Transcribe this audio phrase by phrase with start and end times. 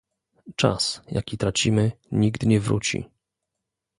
[0.55, 3.05] Czas, jaki tracimy, nigdy nie wróci